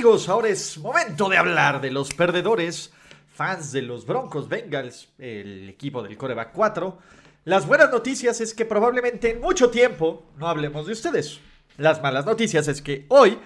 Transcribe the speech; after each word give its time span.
Amigos, 0.00 0.30
ahora 0.30 0.48
es 0.48 0.78
momento 0.78 1.28
de 1.28 1.36
hablar 1.36 1.82
de 1.82 1.90
los 1.90 2.14
perdedores, 2.14 2.90
fans 3.34 3.70
de 3.70 3.82
los 3.82 4.06
Broncos 4.06 4.48
Bengals, 4.48 5.10
el 5.18 5.68
equipo 5.68 6.02
del 6.02 6.16
Coreback 6.16 6.52
4. 6.54 6.98
Las 7.44 7.66
buenas 7.66 7.90
noticias 7.90 8.40
es 8.40 8.54
que 8.54 8.64
probablemente 8.64 9.32
en 9.32 9.42
mucho 9.42 9.68
tiempo 9.68 10.24
no 10.38 10.48
hablemos 10.48 10.86
de 10.86 10.94
ustedes. 10.94 11.40
Las 11.76 12.00
malas 12.00 12.24
noticias 12.24 12.66
es 12.66 12.80
que 12.80 13.04
hoy 13.08 13.38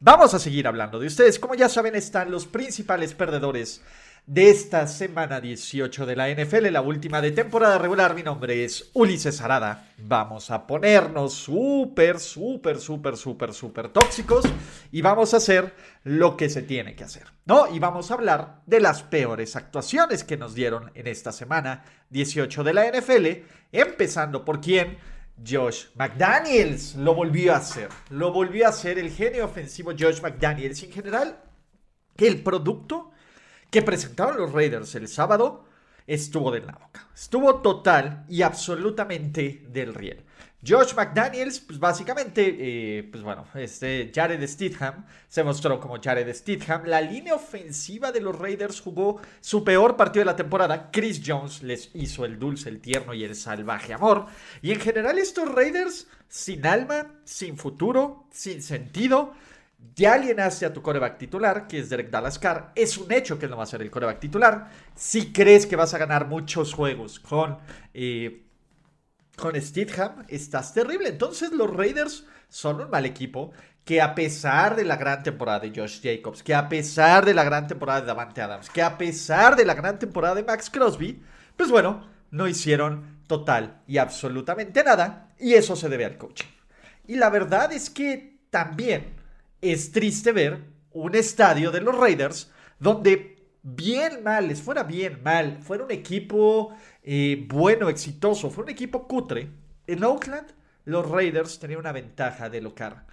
vamos 0.00 0.32
a 0.32 0.38
seguir 0.38 0.66
hablando 0.66 0.98
de 0.98 1.08
ustedes. 1.08 1.38
Como 1.38 1.54
ya 1.54 1.68
saben, 1.68 1.94
están 1.94 2.30
los 2.30 2.46
principales 2.46 3.12
perdedores 3.12 3.82
de 4.28 4.50
esta 4.50 4.86
semana 4.86 5.40
18 5.40 6.04
de 6.04 6.14
la 6.14 6.28
NFL, 6.28 6.66
la 6.70 6.82
última 6.82 7.22
de 7.22 7.30
temporada 7.30 7.78
regular. 7.78 8.14
Mi 8.14 8.22
nombre 8.22 8.62
es 8.62 8.90
Ulises 8.92 9.40
Arada. 9.40 9.88
Vamos 9.96 10.50
a 10.50 10.66
ponernos 10.66 11.32
súper, 11.32 12.20
súper, 12.20 12.78
súper, 12.78 13.16
súper, 13.16 13.54
súper 13.54 13.88
tóxicos 13.88 14.44
y 14.92 15.00
vamos 15.00 15.32
a 15.32 15.38
hacer 15.38 15.74
lo 16.04 16.36
que 16.36 16.50
se 16.50 16.60
tiene 16.60 16.94
que 16.94 17.04
hacer, 17.04 17.24
¿no? 17.46 17.74
Y 17.74 17.78
vamos 17.78 18.10
a 18.10 18.14
hablar 18.14 18.60
de 18.66 18.80
las 18.80 19.02
peores 19.02 19.56
actuaciones 19.56 20.24
que 20.24 20.36
nos 20.36 20.54
dieron 20.54 20.90
en 20.94 21.06
esta 21.06 21.32
semana 21.32 21.84
18 22.10 22.64
de 22.64 22.74
la 22.74 22.84
NFL, 22.86 23.26
empezando 23.72 24.44
por 24.44 24.60
quién. 24.60 24.98
Josh 25.48 25.86
McDaniels 25.94 26.96
lo 26.96 27.14
volvió 27.14 27.54
a 27.54 27.58
hacer. 27.58 27.88
Lo 28.10 28.32
volvió 28.32 28.66
a 28.66 28.70
hacer 28.70 28.98
el 28.98 29.10
genio 29.10 29.44
ofensivo 29.44 29.92
Josh 29.98 30.20
McDaniels. 30.20 30.82
En 30.82 30.90
general, 30.90 31.38
el 32.16 32.42
producto 32.42 33.12
que 33.70 33.82
presentaron 33.82 34.38
los 34.38 34.52
Raiders 34.52 34.94
el 34.94 35.08
sábado 35.08 35.64
estuvo 36.06 36.50
de 36.50 36.60
la 36.60 36.72
boca. 36.72 37.06
Estuvo 37.14 37.56
total 37.60 38.24
y 38.28 38.42
absolutamente 38.42 39.66
del 39.68 39.94
riel. 39.94 40.24
Josh 40.66 40.92
McDaniels, 40.94 41.60
pues 41.60 41.78
básicamente, 41.78 42.56
eh, 42.58 43.04
pues 43.04 43.22
bueno, 43.22 43.46
este 43.54 44.10
Jared 44.12 44.44
Stidham 44.44 45.06
se 45.28 45.44
mostró 45.44 45.78
como 45.78 46.00
Jared 46.02 46.34
Stidham. 46.34 46.84
La 46.86 47.00
línea 47.00 47.36
ofensiva 47.36 48.10
de 48.10 48.20
los 48.20 48.36
Raiders 48.36 48.80
jugó 48.80 49.20
su 49.40 49.62
peor 49.62 49.96
partido 49.96 50.22
de 50.22 50.32
la 50.32 50.36
temporada. 50.36 50.90
Chris 50.90 51.22
Jones 51.24 51.62
les 51.62 51.90
hizo 51.94 52.24
el 52.24 52.40
dulce, 52.40 52.70
el 52.70 52.80
tierno 52.80 53.14
y 53.14 53.22
el 53.22 53.36
salvaje 53.36 53.94
amor. 53.94 54.26
Y 54.60 54.72
en 54.72 54.80
general 54.80 55.18
estos 55.18 55.48
Raiders, 55.48 56.08
sin 56.26 56.66
alma, 56.66 57.06
sin 57.22 57.56
futuro, 57.56 58.26
sin 58.32 58.60
sentido, 58.60 59.34
ya 59.94 60.14
alienaste 60.14 60.66
a 60.66 60.72
tu 60.72 60.82
coreback 60.82 61.18
titular, 61.18 61.66
que 61.66 61.78
es 61.78 61.90
Derek 61.90 62.10
Dalascar. 62.10 62.72
Es 62.74 62.98
un 62.98 63.10
hecho 63.12 63.38
que 63.38 63.46
él 63.46 63.50
no 63.50 63.56
va 63.56 63.64
a 63.64 63.66
ser 63.66 63.82
el 63.82 63.90
coreback 63.90 64.20
titular. 64.20 64.70
Si 64.94 65.32
crees 65.32 65.66
que 65.66 65.76
vas 65.76 65.94
a 65.94 65.98
ganar 65.98 66.26
muchos 66.26 66.74
juegos 66.74 67.20
con, 67.20 67.58
eh, 67.94 68.44
con 69.36 69.60
Steedham, 69.60 70.24
estás 70.28 70.74
terrible. 70.74 71.08
Entonces 71.08 71.52
los 71.52 71.70
Raiders 71.70 72.26
son 72.48 72.80
un 72.80 72.90
mal 72.90 73.06
equipo 73.06 73.52
que 73.84 74.02
a 74.02 74.14
pesar 74.14 74.76
de 74.76 74.84
la 74.84 74.96
gran 74.96 75.22
temporada 75.22 75.60
de 75.60 75.72
Josh 75.74 76.00
Jacobs, 76.02 76.42
que 76.42 76.54
a 76.54 76.68
pesar 76.68 77.24
de 77.24 77.34
la 77.34 77.44
gran 77.44 77.66
temporada 77.66 78.02
de 78.02 78.06
Davante 78.06 78.42
Adams, 78.42 78.68
que 78.68 78.82
a 78.82 78.98
pesar 78.98 79.56
de 79.56 79.64
la 79.64 79.74
gran 79.74 79.98
temporada 79.98 80.34
de 80.34 80.44
Max 80.44 80.68
Crosby, 80.68 81.22
pues 81.56 81.70
bueno, 81.70 82.06
no 82.30 82.46
hicieron 82.46 83.20
total 83.26 83.80
y 83.86 83.98
absolutamente 83.98 84.84
nada. 84.84 85.30
Y 85.38 85.54
eso 85.54 85.74
se 85.74 85.88
debe 85.88 86.04
al 86.04 86.18
coaching. 86.18 86.48
Y 87.06 87.16
la 87.16 87.30
verdad 87.30 87.72
es 87.72 87.88
que 87.88 88.40
también 88.50 89.17
es 89.60 89.92
triste 89.92 90.32
ver 90.32 90.64
un 90.92 91.14
estadio 91.14 91.70
de 91.70 91.80
los 91.80 91.96
Raiders 91.96 92.50
donde 92.78 93.36
bien 93.62 94.22
mal, 94.22 94.48
les 94.48 94.62
fuera 94.62 94.84
bien 94.84 95.22
mal, 95.22 95.58
fuera 95.62 95.84
un 95.84 95.90
equipo 95.90 96.74
eh, 97.02 97.46
bueno, 97.48 97.88
exitoso, 97.88 98.50
fue 98.50 98.64
un 98.64 98.70
equipo 98.70 99.06
cutre. 99.06 99.50
En 99.86 100.04
Oakland, 100.04 100.48
los 100.84 101.08
Raiders 101.08 101.58
tenían 101.58 101.80
una 101.80 101.92
ventaja 101.92 102.48
de 102.48 102.60
local. 102.60 103.04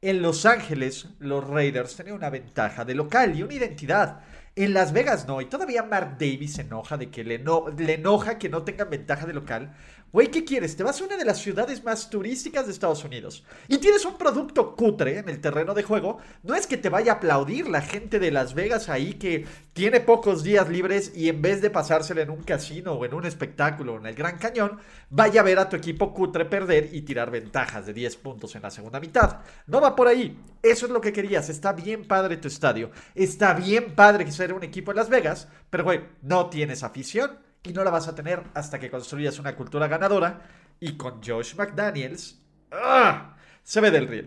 En 0.00 0.20
Los 0.20 0.44
Ángeles, 0.44 1.08
los 1.18 1.48
Raiders 1.48 1.96
tenían 1.96 2.16
una 2.16 2.28
ventaja 2.28 2.84
de 2.84 2.94
local 2.94 3.34
y 3.34 3.42
una 3.42 3.54
identidad. 3.54 4.20
En 4.54 4.74
Las 4.74 4.92
Vegas 4.92 5.26
no, 5.26 5.40
y 5.40 5.46
todavía 5.46 5.82
Mark 5.82 6.16
Davis 6.18 6.54
se 6.54 6.62
enoja 6.62 6.96
de 6.96 7.10
que 7.10 7.24
le, 7.24 7.42
le 7.78 7.94
enoja 7.94 8.38
que 8.38 8.48
no 8.48 8.62
tengan 8.62 8.90
ventaja 8.90 9.26
de 9.26 9.32
local, 9.32 9.74
Güey, 10.12 10.30
¿qué 10.30 10.44
quieres? 10.44 10.76
Te 10.76 10.84
vas 10.84 11.00
a 11.00 11.04
una 11.04 11.16
de 11.16 11.24
las 11.24 11.38
ciudades 11.38 11.82
más 11.82 12.08
turísticas 12.08 12.66
de 12.66 12.72
Estados 12.72 13.02
Unidos 13.02 13.44
y 13.66 13.78
tienes 13.78 14.04
un 14.04 14.16
producto 14.16 14.76
cutre 14.76 15.18
en 15.18 15.28
el 15.28 15.40
terreno 15.40 15.74
de 15.74 15.82
juego. 15.82 16.18
No 16.44 16.54
es 16.54 16.68
que 16.68 16.76
te 16.76 16.88
vaya 16.88 17.12
a 17.12 17.14
aplaudir 17.16 17.68
la 17.68 17.82
gente 17.82 18.20
de 18.20 18.30
Las 18.30 18.54
Vegas 18.54 18.88
ahí 18.88 19.14
que 19.14 19.44
tiene 19.72 19.98
pocos 19.98 20.44
días 20.44 20.68
libres 20.68 21.12
y 21.16 21.28
en 21.28 21.42
vez 21.42 21.60
de 21.60 21.70
pasársela 21.70 22.22
en 22.22 22.30
un 22.30 22.44
casino 22.44 22.92
o 22.92 23.04
en 23.04 23.12
un 23.12 23.26
espectáculo 23.26 23.96
en 23.96 24.06
el 24.06 24.14
Gran 24.14 24.38
Cañón, 24.38 24.78
vaya 25.10 25.40
a 25.40 25.44
ver 25.44 25.58
a 25.58 25.68
tu 25.68 25.74
equipo 25.74 26.14
cutre 26.14 26.44
perder 26.44 26.90
y 26.92 27.02
tirar 27.02 27.32
ventajas 27.32 27.86
de 27.86 27.92
10 27.92 28.16
puntos 28.16 28.54
en 28.54 28.62
la 28.62 28.70
segunda 28.70 29.00
mitad. 29.00 29.40
No 29.66 29.80
va 29.80 29.96
por 29.96 30.06
ahí. 30.06 30.38
Eso 30.62 30.86
es 30.86 30.92
lo 30.92 31.00
que 31.00 31.12
querías. 31.12 31.48
Está 31.48 31.72
bien 31.72 32.06
padre 32.06 32.36
tu 32.36 32.46
estadio. 32.46 32.92
Está 33.16 33.52
bien 33.52 33.96
padre 33.96 34.24
que 34.24 34.30
sea 34.32 34.54
un 34.54 34.62
equipo 34.62 34.92
en 34.92 34.98
Las 34.98 35.08
Vegas, 35.08 35.48
pero 35.70 35.82
güey, 35.82 36.02
no 36.22 36.48
tienes 36.50 36.84
afición 36.84 37.42
y 37.64 37.72
no 37.72 37.82
la 37.82 37.90
vas 37.90 38.08
a 38.08 38.14
tener 38.14 38.42
hasta 38.54 38.78
que 38.78 38.90
construyas 38.90 39.38
una 39.38 39.56
cultura 39.56 39.88
ganadora. 39.88 40.42
Y 40.80 40.96
con 40.96 41.22
Josh 41.22 41.54
McDaniels, 41.56 42.38
¡ah! 42.70 43.36
se 43.62 43.80
ve 43.80 43.90
del 43.90 44.06
riel. 44.06 44.26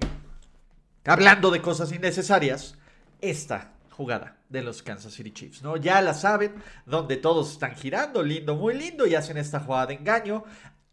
Hablando 1.05 1.51
de 1.51 1.61
cosas 1.61 1.91
innecesarias, 1.91 2.75
esta 3.21 3.73
jugada 3.91 4.37
de 4.49 4.61
los 4.63 4.81
Kansas 4.81 5.13
City 5.13 5.31
Chiefs, 5.31 5.61
¿no? 5.61 5.77
Ya 5.77 6.01
la 6.01 6.13
saben, 6.13 6.55
donde 6.85 7.17
todos 7.17 7.51
están 7.51 7.75
girando, 7.75 8.23
lindo, 8.23 8.55
muy 8.55 8.73
lindo, 8.73 9.05
y 9.05 9.15
hacen 9.15 9.37
esta 9.37 9.59
jugada 9.59 9.87
de 9.87 9.95
engaño, 9.95 10.43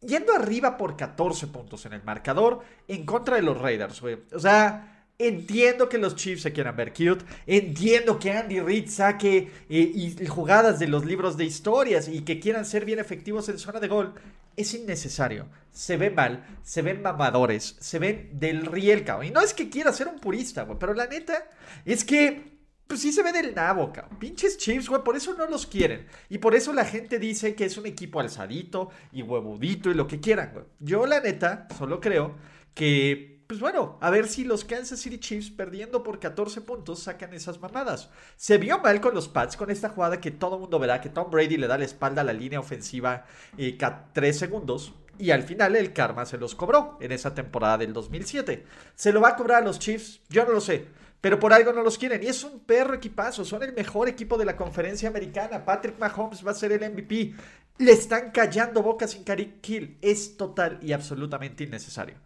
yendo 0.00 0.34
arriba 0.34 0.76
por 0.76 0.96
14 0.96 1.46
puntos 1.48 1.86
en 1.86 1.94
el 1.94 2.02
marcador 2.02 2.60
en 2.88 3.06
contra 3.06 3.36
de 3.36 3.42
los 3.42 3.58
Raiders, 3.58 4.00
güey. 4.00 4.22
O 4.32 4.38
sea, 4.38 4.93
Entiendo 5.16 5.88
que 5.88 5.98
los 5.98 6.16
Chiefs 6.16 6.42
se 6.42 6.52
quieran 6.52 6.74
ver 6.74 6.92
cute. 6.92 7.24
Entiendo 7.46 8.18
que 8.18 8.32
Andy 8.32 8.58
Reid 8.58 8.88
saque 8.88 9.50
eh, 9.68 10.26
jugadas 10.28 10.80
de 10.80 10.88
los 10.88 11.04
libros 11.04 11.36
de 11.36 11.44
historias 11.44 12.08
y 12.08 12.22
que 12.22 12.40
quieran 12.40 12.66
ser 12.66 12.84
bien 12.84 12.98
efectivos 12.98 13.48
en 13.48 13.58
zona 13.58 13.78
de 13.78 13.86
gol. 13.86 14.14
Es 14.56 14.74
innecesario. 14.74 15.46
Se 15.72 15.96
ve 15.96 16.10
mal, 16.10 16.44
se 16.62 16.82
ven 16.82 17.00
mamadores, 17.00 17.76
se 17.78 18.00
ven 18.00 18.30
del 18.32 18.66
riel, 18.66 19.04
cabrón. 19.04 19.26
Y 19.26 19.30
no 19.30 19.40
es 19.40 19.54
que 19.54 19.70
quiera 19.70 19.92
ser 19.92 20.08
un 20.08 20.18
purista, 20.18 20.64
güey, 20.64 20.78
pero 20.78 20.94
la 20.94 21.06
neta 21.06 21.48
es 21.84 22.04
que 22.04 22.54
pues 22.86 23.00
sí 23.00 23.12
se 23.12 23.22
ve 23.22 23.32
del 23.32 23.54
nabo, 23.54 23.92
cabrón. 23.92 24.18
Pinches 24.18 24.58
Chiefs, 24.58 24.88
güey, 24.88 25.02
por 25.04 25.16
eso 25.16 25.34
no 25.34 25.46
los 25.46 25.66
quieren. 25.66 26.06
Y 26.28 26.38
por 26.38 26.56
eso 26.56 26.72
la 26.72 26.84
gente 26.84 27.20
dice 27.20 27.54
que 27.54 27.64
es 27.66 27.78
un 27.78 27.86
equipo 27.86 28.18
alzadito 28.18 28.90
y 29.12 29.22
huevudito 29.22 29.90
y 29.90 29.94
lo 29.94 30.08
que 30.08 30.20
quieran, 30.20 30.50
güey. 30.52 30.64
Yo, 30.80 31.06
la 31.06 31.20
neta, 31.20 31.68
solo 31.78 32.00
creo 32.00 32.34
que 32.74 33.33
pues 33.46 33.60
bueno, 33.60 33.98
a 34.00 34.10
ver 34.10 34.26
si 34.26 34.44
los 34.44 34.64
Kansas 34.64 35.00
City 35.00 35.18
Chiefs 35.18 35.50
perdiendo 35.50 36.02
por 36.02 36.18
14 36.18 36.62
puntos 36.62 37.00
sacan 37.00 37.34
esas 37.34 37.60
mamadas. 37.60 38.10
Se 38.36 38.58
vio 38.58 38.78
mal 38.78 39.00
con 39.00 39.14
los 39.14 39.28
Pats 39.28 39.56
con 39.56 39.70
esta 39.70 39.90
jugada 39.90 40.20
que 40.20 40.30
todo 40.30 40.58
mundo 40.58 40.78
verá 40.78 41.00
que 41.00 41.10
Tom 41.10 41.30
Brady 41.30 41.56
le 41.58 41.66
da 41.66 41.76
la 41.76 41.84
espalda 41.84 42.22
a 42.22 42.24
la 42.24 42.32
línea 42.32 42.60
ofensiva 42.60 43.26
eh, 43.58 43.76
3 44.12 44.38
segundos. 44.38 44.94
Y 45.18 45.30
al 45.30 45.44
final 45.44 45.76
el 45.76 45.92
karma 45.92 46.26
se 46.26 46.38
los 46.38 46.54
cobró 46.54 46.98
en 47.00 47.12
esa 47.12 47.34
temporada 47.34 47.78
del 47.78 47.92
2007. 47.92 48.64
¿Se 48.94 49.12
lo 49.12 49.20
va 49.20 49.30
a 49.30 49.36
cobrar 49.36 49.62
a 49.62 49.66
los 49.66 49.78
Chiefs? 49.78 50.20
Yo 50.28 50.44
no 50.44 50.52
lo 50.52 50.60
sé. 50.60 50.88
Pero 51.20 51.38
por 51.38 51.52
algo 51.52 51.72
no 51.72 51.82
los 51.82 51.98
quieren. 51.98 52.22
Y 52.22 52.26
es 52.26 52.42
un 52.44 52.60
perro 52.60 52.94
equipazo. 52.94 53.44
Son 53.44 53.62
el 53.62 53.72
mejor 53.72 54.08
equipo 54.08 54.36
de 54.36 54.44
la 54.44 54.56
conferencia 54.56 55.08
americana. 55.08 55.64
Patrick 55.64 55.98
Mahomes 55.98 56.44
va 56.44 56.50
a 56.50 56.54
ser 56.54 56.72
el 56.72 56.90
MVP. 56.92 57.34
Le 57.78 57.92
están 57.92 58.30
callando 58.30 58.82
bocas 58.82 59.12
sin 59.12 59.22
Karik 59.22 59.60
Kill. 59.60 59.98
Es 60.02 60.36
total 60.36 60.78
y 60.82 60.92
absolutamente 60.92 61.64
innecesario. 61.64 62.16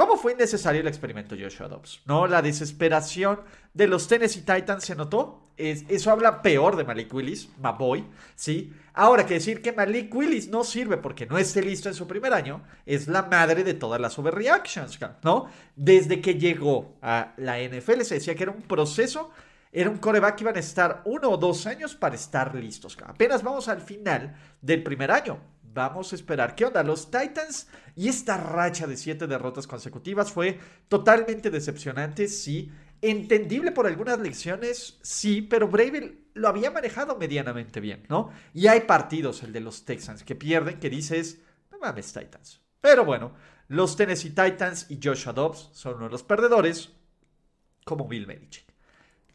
¿Cómo 0.00 0.16
fue 0.16 0.32
innecesario 0.32 0.80
el 0.80 0.88
experimento 0.88 1.36
Joshua 1.38 1.68
Dobbs? 1.68 2.00
¿No? 2.06 2.26
La 2.26 2.40
desesperación 2.40 3.40
de 3.74 3.86
los 3.86 4.08
Tennessee 4.08 4.40
Titans 4.40 4.82
se 4.82 4.94
notó. 4.94 5.50
Es, 5.58 5.84
eso 5.90 6.10
habla 6.10 6.40
peor 6.40 6.76
de 6.76 6.84
Malik 6.84 7.12
Willis, 7.12 7.50
Maboy, 7.60 8.06
¿sí? 8.34 8.72
Ahora, 8.94 9.26
que 9.26 9.34
decir 9.34 9.60
que 9.60 9.72
Malik 9.72 10.14
Willis 10.14 10.48
no 10.48 10.64
sirve 10.64 10.96
porque 10.96 11.26
no 11.26 11.36
esté 11.36 11.60
listo 11.60 11.90
en 11.90 11.94
su 11.94 12.06
primer 12.06 12.32
año, 12.32 12.62
es 12.86 13.08
la 13.08 13.24
madre 13.24 13.62
de 13.62 13.74
todas 13.74 14.00
las 14.00 14.18
overreactions, 14.18 14.98
¿no? 15.22 15.50
Desde 15.76 16.22
que 16.22 16.36
llegó 16.36 16.96
a 17.02 17.34
la 17.36 17.58
NFL 17.58 18.00
se 18.00 18.14
decía 18.14 18.34
que 18.34 18.44
era 18.44 18.52
un 18.52 18.62
proceso, 18.62 19.32
era 19.70 19.90
un 19.90 19.98
coreback 19.98 20.36
que 20.36 20.44
iban 20.44 20.56
a 20.56 20.60
estar 20.60 21.02
uno 21.04 21.28
o 21.28 21.36
dos 21.36 21.66
años 21.66 21.94
para 21.94 22.14
estar 22.14 22.54
listos. 22.54 22.96
Apenas 23.04 23.42
vamos 23.42 23.68
al 23.68 23.82
final 23.82 24.34
del 24.62 24.82
primer 24.82 25.10
año. 25.10 25.40
Vamos 25.72 26.12
a 26.12 26.16
esperar. 26.16 26.54
¿Qué 26.54 26.64
onda? 26.64 26.82
Los 26.82 27.10
Titans 27.10 27.68
y 27.94 28.08
esta 28.08 28.36
racha 28.36 28.86
de 28.86 28.96
siete 28.96 29.26
derrotas 29.26 29.66
consecutivas 29.66 30.32
fue 30.32 30.58
totalmente 30.88 31.50
decepcionante. 31.50 32.28
Sí, 32.28 32.70
Entendible 33.02 33.72
por 33.72 33.86
algunas 33.86 34.18
lecciones, 34.20 34.98
sí, 35.00 35.40
pero 35.40 35.68
Bravel 35.68 36.26
lo 36.34 36.48
había 36.48 36.70
manejado 36.70 37.16
medianamente 37.16 37.80
bien, 37.80 38.04
¿no? 38.10 38.30
Y 38.52 38.66
hay 38.66 38.80
partidos, 38.80 39.42
el 39.42 39.54
de 39.54 39.60
los 39.60 39.86
Texans, 39.86 40.22
que 40.22 40.34
pierden, 40.34 40.78
que 40.78 40.90
dices, 40.90 41.40
no 41.72 41.78
mames, 41.78 42.12
Titans. 42.12 42.60
Pero 42.78 43.06
bueno, 43.06 43.32
los 43.68 43.96
Tennessee 43.96 44.30
Titans 44.30 44.86
y 44.90 45.00
Joshua 45.02 45.32
Dobbs 45.32 45.70
son 45.72 45.94
uno 45.94 46.04
de 46.06 46.10
los 46.10 46.22
perdedores, 46.22 46.90
como 47.84 48.06
Bill 48.06 48.26
Belichick. 48.26 48.66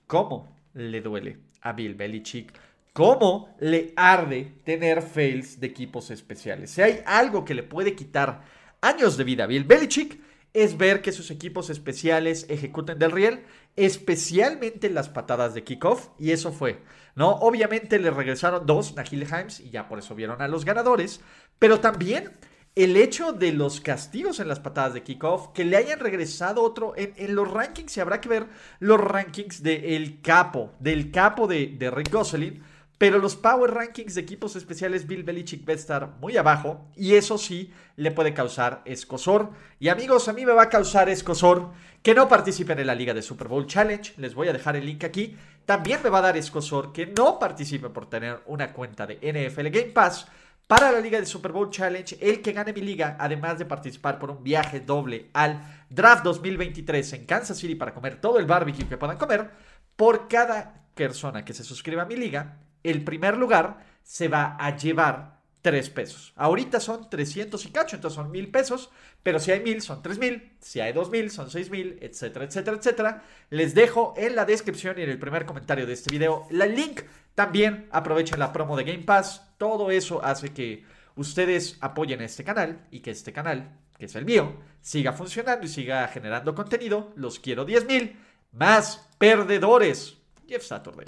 ¿Cómo 0.05 0.55
le 0.75 1.01
duele 1.01 1.39
a 1.61 1.73
Bill 1.73 1.95
Belichick? 1.95 2.53
¿Cómo 2.95 3.53
le 3.59 3.91
arde 3.97 4.53
tener 4.63 5.01
fails 5.01 5.59
de 5.59 5.67
equipos 5.67 6.11
especiales? 6.11 6.71
Si 6.71 6.81
hay 6.81 7.01
algo 7.05 7.43
que 7.43 7.53
le 7.53 7.61
puede 7.61 7.93
quitar 7.93 8.43
años 8.79 9.17
de 9.17 9.25
vida 9.25 9.43
a 9.43 9.47
Bill 9.47 9.65
Belichick, 9.65 10.17
es 10.53 10.77
ver 10.77 11.01
que 11.01 11.11
sus 11.11 11.29
equipos 11.29 11.69
especiales 11.69 12.45
ejecuten 12.47 12.97
del 12.97 13.11
riel, 13.11 13.43
especialmente 13.75 14.89
las 14.89 15.09
patadas 15.09 15.53
de 15.53 15.65
kickoff, 15.65 16.07
y 16.17 16.31
eso 16.31 16.53
fue, 16.53 16.83
¿no? 17.15 17.31
Obviamente 17.31 17.99
le 17.99 18.11
regresaron 18.11 18.65
dos 18.65 18.95
Nahil 18.95 19.23
Himes 19.23 19.59
y 19.59 19.71
ya 19.71 19.89
por 19.89 19.99
eso 19.99 20.15
vieron 20.15 20.41
a 20.41 20.47
los 20.47 20.63
ganadores, 20.63 21.19
pero 21.59 21.81
también 21.81 22.31
el 22.75 22.95
hecho 22.95 23.33
de 23.33 23.51
los 23.51 23.81
castigos 23.81 24.39
en 24.39 24.47
las 24.47 24.61
patadas 24.61 24.93
de 24.93 25.03
kickoff, 25.03 25.49
que 25.49 25.65
le 25.65 25.75
hayan 25.75 25.99
regresado 25.99 26.61
otro 26.61 26.93
en, 26.95 27.35
los 27.35 27.51
rankings, 27.51 27.97
y 27.97 27.99
habrá 27.99 28.21
que 28.21 28.29
ver 28.29 28.47
los 28.79 29.01
rankings 29.01 29.63
del 29.63 30.21
capo, 30.21 30.71
del 30.79 31.11
capo 31.11 31.45
de, 31.45 31.75
de 31.77 31.91
Rick 31.91 32.09
Gosselin 32.09 32.63
pero 32.97 33.19
los 33.19 33.35
Power 33.35 33.71
Rankings 33.71 34.15
de 34.15 34.21
equipos 34.21 34.55
especiales 34.55 35.05
Bill 35.05 35.23
Belichick 35.23 35.67
va 35.67 35.73
a 35.73 35.75
estar 35.75 36.09
muy 36.21 36.37
abajo 36.37 36.87
y 36.95 37.15
eso 37.15 37.37
sí 37.37 37.73
le 37.97 38.11
puede 38.11 38.33
causar 38.33 38.81
escosor. 38.85 39.51
Y 39.79 39.89
amigos, 39.89 40.27
a 40.29 40.33
mí 40.33 40.45
me 40.45 40.53
va 40.53 40.63
a 40.63 40.69
causar 40.69 41.09
escosor 41.09 41.71
que 42.01 42.15
no 42.15 42.29
participen 42.29 42.79
en 42.79 42.87
la 42.87 42.95
Liga 42.95 43.13
de 43.13 43.21
Super 43.21 43.49
Bowl 43.49 43.67
Challenge. 43.67 44.13
Les 44.17 44.33
voy 44.33 44.47
a 44.47 44.53
dejar 44.53 44.77
el 44.77 44.85
link 44.85 45.03
aquí. 45.03 45.35
También 45.65 45.99
me 46.03 46.09
va 46.09 46.19
a 46.19 46.23
dar 46.23 46.37
escosor 46.37 46.93
que 46.93 47.07
no 47.07 47.37
participen 47.37 47.91
por 47.91 48.09
tener 48.09 48.41
una 48.45 48.71
cuenta 48.71 49.05
de 49.05 49.15
NFL 49.15 49.69
Game 49.69 49.91
Pass. 49.91 50.27
Para 50.67 50.91
la 50.91 50.99
Liga 50.99 51.19
de 51.19 51.27
Super 51.27 51.51
Bowl 51.51 51.69
Challenge, 51.69 52.17
el 52.19 52.41
que 52.41 52.51
gane 52.51 52.73
mi 52.73 52.81
liga, 52.81 53.17
además 53.19 53.59
de 53.59 53.65
participar 53.65 54.17
por 54.17 54.31
un 54.31 54.43
viaje 54.43 54.79
doble 54.79 55.29
al 55.33 55.61
Draft 55.89 56.23
2023 56.23 57.13
en 57.13 57.25
Kansas 57.25 57.57
City 57.57 57.75
para 57.75 57.93
comer 57.93 58.19
todo 58.19 58.39
el 58.39 58.47
barbecue 58.47 58.87
que 58.87 58.97
puedan 58.97 59.17
comer, 59.17 59.51
por 59.95 60.27
cada 60.27 60.85
persona 60.95 61.45
que 61.45 61.53
se 61.53 61.63
suscriba 61.63 62.01
a 62.01 62.05
mi 62.05 62.15
liga, 62.15 62.57
el 62.89 63.03
primer 63.03 63.37
lugar 63.37 63.85
se 64.03 64.27
va 64.27 64.55
a 64.59 64.75
llevar 64.75 65.35
3 65.65 65.89
pesos. 65.89 66.31
Ahorita 66.35 66.79
son 66.79 67.09
300 67.09 67.65
y 67.65 67.69
cacho, 67.69 67.95
entonces 67.95 68.15
son 68.15 68.29
mil 68.29 68.51
pesos, 68.51 68.91
pero 69.23 69.39
si 69.39 69.51
hay 69.51 69.61
mil 69.61 69.81
son 69.81 70.03
3 70.03 70.19
mil, 70.19 70.51
si 70.59 70.79
hay 70.79 70.93
2 70.93 71.09
mil 71.09 71.31
son 71.31 71.49
6 71.49 71.71
mil, 71.71 71.97
etcétera, 72.01 72.45
etcétera, 72.45 72.77
etcétera. 72.77 73.23
Les 73.49 73.73
dejo 73.73 74.13
en 74.15 74.35
la 74.35 74.45
descripción 74.45 74.99
y 74.99 75.01
en 75.01 75.09
el 75.09 75.17
primer 75.17 75.47
comentario 75.47 75.87
de 75.87 75.93
este 75.93 76.11
video 76.11 76.47
el 76.51 76.75
link. 76.75 77.01
También 77.33 77.87
aprovechen 77.91 78.37
la 78.37 78.53
promo 78.53 78.77
de 78.77 78.83
Game 78.83 79.05
Pass. 79.05 79.55
Todo 79.57 79.89
eso 79.89 80.23
hace 80.23 80.53
que 80.53 80.85
ustedes 81.15 81.77
apoyen 81.81 82.21
este 82.21 82.43
canal 82.43 82.85
y 82.91 82.99
que 82.99 83.09
este 83.09 83.33
canal, 83.33 83.75
que 83.97 84.05
es 84.05 84.15
el 84.15 84.25
mío, 84.25 84.57
siga 84.81 85.13
funcionando 85.13 85.65
y 85.65 85.69
siga 85.69 86.07
generando 86.09 86.53
contenido. 86.53 87.11
Los 87.15 87.39
quiero 87.39 87.65
10 87.65 87.87
mil 87.87 88.19
más 88.51 89.09
perdedores. 89.17 90.15
Jeff 90.47 90.63
Saturday. 90.63 91.05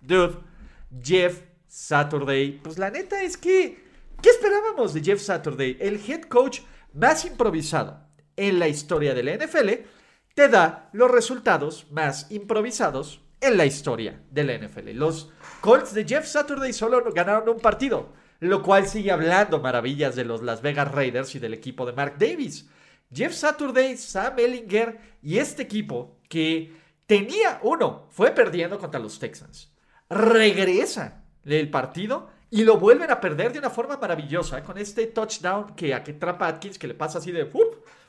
Dude. 0.00 0.51
Jeff 1.00 1.42
Saturday. 1.68 2.60
Pues 2.62 2.78
la 2.78 2.90
neta 2.90 3.22
es 3.22 3.36
que, 3.36 3.82
¿qué 4.20 4.28
esperábamos 4.28 4.92
de 4.92 5.02
Jeff 5.02 5.20
Saturday? 5.20 5.76
El 5.80 6.00
head 6.06 6.22
coach 6.22 6.60
más 6.92 7.24
improvisado 7.24 8.06
en 8.36 8.58
la 8.58 8.68
historia 8.68 9.14
de 9.14 9.22
la 9.22 9.36
NFL 9.36 9.70
te 10.34 10.48
da 10.48 10.90
los 10.92 11.10
resultados 11.10 11.86
más 11.90 12.30
improvisados 12.30 13.20
en 13.40 13.56
la 13.56 13.66
historia 13.66 14.22
de 14.30 14.44
la 14.44 14.58
NFL. 14.58 14.90
Los 14.92 15.30
Colts 15.60 15.94
de 15.94 16.04
Jeff 16.04 16.26
Saturday 16.26 16.72
solo 16.72 17.02
ganaron 17.12 17.48
un 17.48 17.60
partido, 17.60 18.12
lo 18.40 18.62
cual 18.62 18.86
sigue 18.86 19.10
hablando 19.10 19.60
maravillas 19.60 20.14
de 20.14 20.24
los 20.24 20.42
Las 20.42 20.62
Vegas 20.62 20.92
Raiders 20.92 21.34
y 21.34 21.38
del 21.38 21.54
equipo 21.54 21.86
de 21.86 21.92
Mark 21.92 22.16
Davis. 22.18 22.68
Jeff 23.12 23.32
Saturday, 23.32 23.96
Sam 23.96 24.38
Ellinger 24.38 24.98
y 25.22 25.38
este 25.38 25.62
equipo 25.62 26.18
que 26.28 26.72
tenía 27.06 27.60
uno, 27.62 28.06
fue 28.10 28.30
perdiendo 28.30 28.78
contra 28.78 29.00
los 29.00 29.18
Texans 29.18 29.71
regresa 30.12 31.24
el 31.44 31.70
partido 31.70 32.28
y 32.50 32.64
lo 32.64 32.78
vuelven 32.78 33.10
a 33.10 33.20
perder 33.20 33.52
de 33.52 33.58
una 33.58 33.70
forma 33.70 33.96
maravillosa 33.96 34.62
con 34.62 34.76
este 34.76 35.06
touchdown 35.06 35.74
que 35.74 35.94
a 35.94 36.04
que 36.04 36.12
trapa 36.12 36.46
Atkins 36.46 36.78
que 36.78 36.86
le 36.86 36.94
pasa 36.94 37.18
así 37.18 37.32
de 37.32 37.50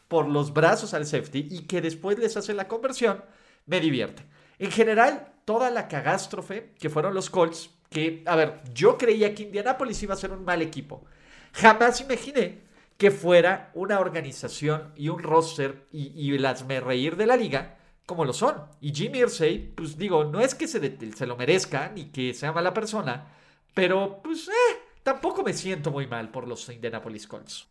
por 0.08 0.28
los 0.28 0.54
brazos 0.54 0.94
al 0.94 1.06
safety 1.06 1.48
y 1.50 1.62
que 1.62 1.82
después 1.82 2.20
les 2.20 2.36
hace 2.36 2.54
la 2.54 2.68
conversión, 2.68 3.24
me 3.66 3.80
divierte. 3.80 4.24
En 4.60 4.70
general, 4.70 5.34
toda 5.46 5.72
la 5.72 5.88
cagástrofe 5.88 6.74
que 6.78 6.90
fueron 6.90 7.14
los 7.14 7.30
Colts, 7.30 7.70
que, 7.90 8.22
a 8.26 8.36
ver, 8.36 8.62
yo 8.74 8.98
creía 8.98 9.34
que 9.34 9.44
Indianapolis 9.44 10.04
iba 10.04 10.14
a 10.14 10.18
ser 10.18 10.32
un 10.32 10.44
mal 10.44 10.62
equipo. 10.62 11.06
Jamás 11.54 12.02
imaginé 12.02 12.62
que 12.98 13.12
fuera 13.12 13.72
una 13.74 14.00
organización 14.00 14.92
y 14.96 15.10
un 15.10 15.24
roster 15.24 15.88
y, 15.92 16.12
y 16.16 16.38
las 16.38 16.66
me 16.66 16.80
reír 16.80 17.16
de 17.16 17.26
la 17.26 17.38
liga 17.38 17.78
como 18.06 18.26
lo 18.26 18.34
son. 18.34 18.64
Y 18.82 18.94
Jimmy 18.94 19.20
Irsay, 19.20 19.74
pues 19.76 19.98
digo, 19.98 20.26
no 20.26 20.42
es 20.42 20.56
que 20.56 20.68
se, 20.68 20.98
se 21.16 21.26
lo 21.26 21.38
merezca 21.38 21.90
ni 21.90 22.06
que 22.06 22.34
sea 22.34 22.52
mala 22.52 22.74
persona, 22.74 23.28
pero 23.74 24.22
pues 24.24 24.48
eh, 24.48 24.80
tampoco 25.04 25.44
me 25.44 25.54
siento 25.54 25.92
muy 25.92 26.08
mal 26.08 26.30
por 26.30 26.48
los 26.48 26.68
Indianapolis 26.70 27.28
Colts. 27.28 27.68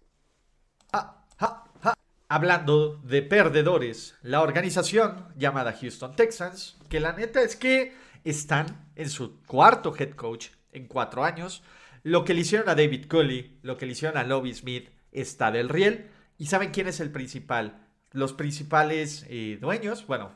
Hablando 2.29 2.97
de 3.05 3.21
perdedores, 3.21 4.15
la 4.23 4.41
organización 4.41 5.29
llamada 5.37 5.77
Houston 5.79 6.17
Texans, 6.17 6.79
que 6.89 6.99
la 6.99 7.13
neta 7.13 7.43
es 7.43 7.57
que 7.57 7.93
están 8.25 8.91
en 8.97 9.11
su 9.11 9.43
cuarto 9.43 9.95
head 9.95 10.13
coach 10.13 10.49
en 10.73 10.87
cuatro 10.87 11.25
años. 11.25 11.63
Lo 12.03 12.25
que 12.25 12.33
le 12.33 12.41
hicieron 12.41 12.71
a 12.71 12.75
David 12.75 13.07
Culley, 13.07 13.59
lo 13.61 13.77
que 13.77 13.85
le 13.85 13.93
hicieron 13.93 14.17
a 14.17 14.25
Lobby 14.25 14.55
Smith, 14.55 14.89
está 15.11 15.51
del 15.51 15.69
riel. 15.69 16.09
¿Y 16.39 16.47
saben 16.47 16.71
quién 16.71 16.89
es 16.89 17.01
el 17.01 17.13
principal? 17.13 17.87
Los 18.13 18.33
principales 18.33 19.27
eh, 19.29 19.59
dueños, 19.61 20.07
bueno, 20.07 20.33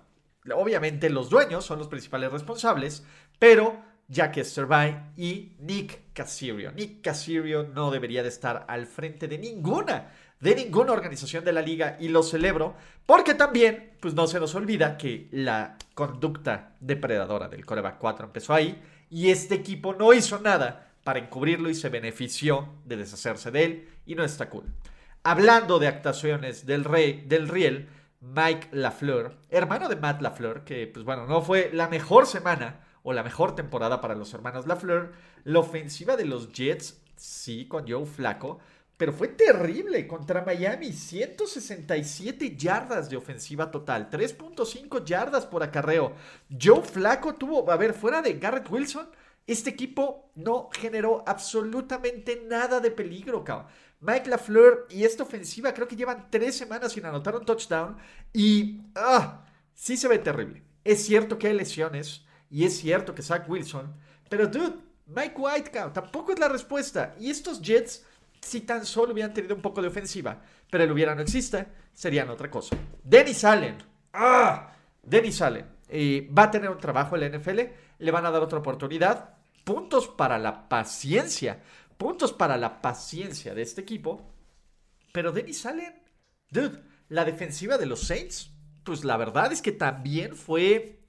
obviamente 0.54 1.10
los 1.10 1.30
dueños 1.30 1.64
son 1.64 1.78
los 1.78 1.88
principales 1.88 2.32
responsables, 2.32 3.04
pero 3.38 3.82
Jack 4.08 4.36
Esterby 4.38 4.96
y 5.16 5.56
Nick 5.60 6.12
Cassirio. 6.12 6.72
Nick 6.72 7.02
Cassirio 7.02 7.64
no 7.64 7.90
debería 7.90 8.22
de 8.22 8.28
estar 8.28 8.64
al 8.68 8.86
frente 8.86 9.26
de 9.26 9.38
ninguna, 9.38 10.12
de 10.40 10.54
ninguna 10.54 10.92
organización 10.92 11.44
de 11.44 11.52
la 11.52 11.62
liga 11.62 11.96
y 12.00 12.08
lo 12.08 12.22
celebro 12.22 12.76
porque 13.04 13.34
también, 13.34 13.92
pues 14.00 14.14
no 14.14 14.26
se 14.26 14.40
nos 14.40 14.54
olvida 14.54 14.96
que 14.96 15.28
la 15.32 15.76
conducta 15.94 16.76
depredadora 16.80 17.48
del 17.48 17.66
Coreback 17.66 17.98
4 17.98 18.26
empezó 18.26 18.54
ahí 18.54 18.80
y 19.10 19.30
este 19.30 19.54
equipo 19.54 19.94
no 19.94 20.12
hizo 20.12 20.38
nada 20.40 20.92
para 21.02 21.18
encubrirlo 21.18 21.70
y 21.70 21.74
se 21.74 21.88
benefició 21.88 22.68
de 22.84 22.96
deshacerse 22.96 23.50
de 23.50 23.64
él 23.64 23.88
y 24.06 24.14
no 24.14 24.24
está 24.24 24.48
cool. 24.50 24.64
Hablando 25.28 25.80
de 25.80 25.88
actuaciones 25.88 26.66
del 26.66 26.84
rey 26.84 27.24
del 27.26 27.48
Riel, 27.48 27.88
Mike 28.20 28.68
LaFleur, 28.70 29.36
hermano 29.50 29.88
de 29.88 29.96
Matt 29.96 30.22
LaFleur, 30.22 30.62
que 30.62 30.86
pues 30.86 31.04
bueno, 31.04 31.26
no 31.26 31.42
fue 31.42 31.68
la 31.72 31.88
mejor 31.88 32.28
semana 32.28 32.86
o 33.02 33.12
la 33.12 33.24
mejor 33.24 33.56
temporada 33.56 34.00
para 34.00 34.14
los 34.14 34.32
hermanos 34.34 34.68
LaFleur. 34.68 35.14
La 35.42 35.58
ofensiva 35.58 36.16
de 36.16 36.26
los 36.26 36.52
Jets, 36.52 37.02
sí, 37.16 37.66
con 37.66 37.90
Joe 37.90 38.06
Flaco, 38.06 38.60
pero 38.96 39.12
fue 39.12 39.26
terrible 39.26 40.06
contra 40.06 40.44
Miami. 40.44 40.92
167 40.92 42.54
yardas 42.54 43.10
de 43.10 43.16
ofensiva 43.16 43.72
total, 43.72 44.08
3.5 44.08 45.04
yardas 45.04 45.44
por 45.44 45.64
acarreo. 45.64 46.12
Joe 46.48 46.82
Flaco 46.82 47.34
tuvo, 47.34 47.68
a 47.68 47.76
ver, 47.76 47.94
fuera 47.94 48.22
de 48.22 48.34
Garrett 48.34 48.70
Wilson, 48.70 49.08
este 49.46 49.70
equipo 49.70 50.30
no 50.34 50.68
generó 50.72 51.22
absolutamente 51.26 52.42
nada 52.46 52.80
de 52.80 52.90
peligro, 52.90 53.44
cabrón. 53.44 53.66
Mike 54.00 54.28
LaFleur 54.28 54.86
y 54.90 55.04
esta 55.04 55.22
ofensiva 55.22 55.72
creo 55.72 55.88
que 55.88 55.96
llevan 55.96 56.28
tres 56.30 56.56
semanas 56.56 56.92
sin 56.92 57.06
anotar 57.06 57.34
un 57.34 57.44
touchdown 57.44 57.96
y 58.32 58.82
ah, 58.94 59.44
sí 59.74 59.96
se 59.96 60.08
ve 60.08 60.18
terrible. 60.18 60.62
Es 60.84 61.04
cierto 61.04 61.38
que 61.38 61.48
hay 61.48 61.54
lesiones 61.54 62.24
y 62.50 62.64
es 62.64 62.76
cierto 62.78 63.14
que 63.14 63.22
Zach 63.22 63.48
Wilson, 63.48 63.94
pero 64.28 64.46
dude, 64.46 64.76
Mike 65.06 65.34
White 65.36 65.70
tampoco 65.92 66.32
es 66.32 66.38
la 66.38 66.48
respuesta. 66.48 67.14
Y 67.18 67.30
estos 67.30 67.60
Jets, 67.62 68.04
si 68.40 68.60
tan 68.60 68.84
solo 68.84 69.12
hubieran 69.12 69.32
tenido 69.32 69.54
un 69.54 69.62
poco 69.62 69.80
de 69.80 69.88
ofensiva, 69.88 70.40
pero 70.70 70.84
el 70.84 70.92
hubiera 70.92 71.14
no 71.14 71.22
existe, 71.22 71.66
serían 71.92 72.28
otra 72.28 72.50
cosa. 72.50 72.76
Dennis 73.02 73.44
Allen, 73.44 73.76
ah, 74.12 74.72
Dennis 75.02 75.40
Allen 75.42 75.66
eh, 75.88 76.28
va 76.36 76.44
a 76.44 76.50
tener 76.50 76.70
un 76.70 76.78
trabajo 76.78 77.16
en 77.16 77.20
la 77.22 77.38
NFL, 77.38 77.60
le 77.98 78.10
van 78.10 78.26
a 78.26 78.30
dar 78.30 78.42
otra 78.42 78.58
oportunidad. 78.58 79.36
Puntos 79.64 80.06
para 80.06 80.38
la 80.38 80.68
paciencia 80.68 81.60
puntos 81.96 82.32
para 82.32 82.56
la 82.56 82.80
paciencia 82.82 83.54
de 83.54 83.62
este 83.62 83.80
equipo. 83.80 84.32
Pero 85.12 85.32
Dennis 85.32 85.64
Allen, 85.66 85.94
dude, 86.50 86.82
la 87.08 87.24
defensiva 87.24 87.78
de 87.78 87.86
los 87.86 88.00
Saints, 88.00 88.50
pues 88.84 89.04
la 89.04 89.16
verdad 89.16 89.52
es 89.52 89.62
que 89.62 89.72
también 89.72 90.36
fue 90.36 91.00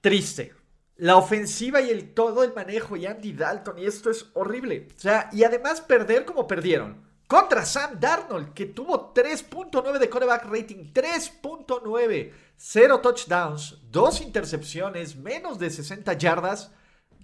triste. 0.00 0.54
La 0.96 1.16
ofensiva 1.16 1.80
y 1.80 1.90
el 1.90 2.12
todo 2.12 2.42
el 2.42 2.54
manejo 2.54 2.96
y 2.96 3.06
Andy 3.06 3.32
Dalton, 3.32 3.78
y 3.78 3.86
esto 3.86 4.10
es 4.10 4.26
horrible. 4.34 4.88
O 4.96 5.00
sea, 5.00 5.28
y 5.32 5.44
además 5.44 5.80
perder 5.80 6.24
como 6.24 6.46
perdieron 6.46 7.06
contra 7.28 7.64
Sam 7.64 8.00
Darnold, 8.00 8.54
que 8.54 8.66
tuvo 8.66 9.12
3.9 9.12 9.98
de 9.98 10.08
coreback 10.08 10.46
rating, 10.46 10.92
3.9, 10.92 12.32
0 12.56 13.00
touchdowns, 13.00 13.78
2 13.90 14.20
intercepciones, 14.22 15.14
menos 15.14 15.58
de 15.58 15.70
60 15.70 16.14
yardas. 16.14 16.72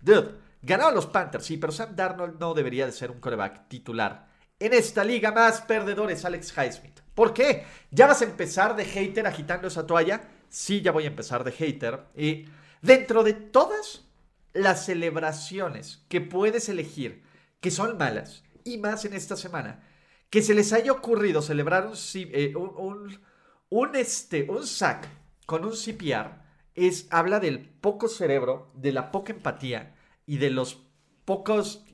Dude, 0.03 0.35
ganaron 0.64 0.94
los 0.94 1.06
Panthers, 1.06 1.44
sí, 1.44 1.56
pero 1.56 1.73
Sam 1.73 1.94
Darnold 1.94 2.38
no 2.40 2.54
debería 2.54 2.87
de 2.87 2.92
ser 2.92 3.11
un 3.11 3.21
coreback 3.21 3.68
titular. 3.68 4.28
En 4.59 4.73
esta 4.73 5.04
liga 5.04 5.33
más 5.33 5.61
perdedores, 5.62 6.25
Alex 6.25 6.52
Highsmith. 6.56 7.00
¿Por 7.14 7.35
qué? 7.35 7.64
¿Ya 7.90 8.06
vas 8.06 8.23
a 8.23 8.25
empezar 8.25 8.75
de 8.76 8.85
hater 8.85 9.26
agitando 9.26 9.68
esa 9.68 9.87
toalla? 9.87 10.23
Sí, 10.49 10.80
ya 10.80 10.92
voy 10.92 11.04
a 11.04 11.09
empezar 11.09 11.44
de 11.44 11.52
hater. 11.52 12.04
Y 12.16 12.47
dentro 12.80 13.23
de 13.23 13.35
todas 13.35 14.04
las 14.52 14.87
celebraciones 14.87 16.04
que 16.09 16.21
puedes 16.21 16.68
elegir, 16.68 17.23
que 17.61 17.71
son 17.71 17.99
malas, 17.99 18.44
y 18.64 18.78
más 18.78 19.04
en 19.04 19.12
esta 19.12 19.37
semana, 19.37 19.83
que 20.30 20.42
se 20.42 20.54
les 20.54 20.73
haya 20.73 20.92
ocurrido 20.92 21.42
celebrar 21.42 21.87
un, 21.87 21.97
eh, 22.14 22.54
un, 22.56 23.97
este, 23.97 24.49
un 24.49 24.66
sack 24.66 25.09
con 25.47 25.64
un 25.64 25.73
CPR, 25.73 26.42
es, 26.75 27.06
habla 27.11 27.38
del 27.38 27.61
poco 27.61 28.09
cerebro, 28.09 28.73
de 28.75 28.92
la 28.92 29.12
poca 29.12 29.33
empatía 29.33 29.94
y 30.26 30.38
de 30.38 30.50
los 30.50 30.83
pocos, 31.25 31.85